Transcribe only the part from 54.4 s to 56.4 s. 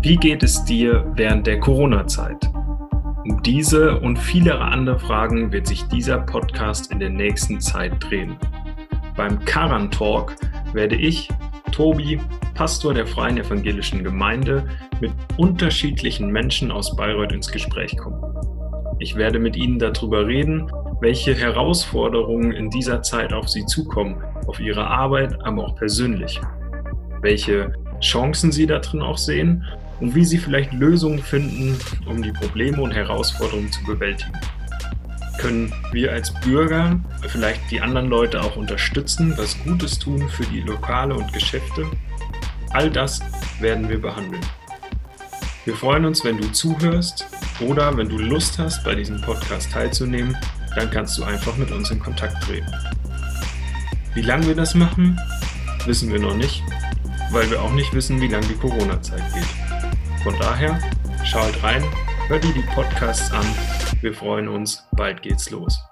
wir das machen, wissen wir noch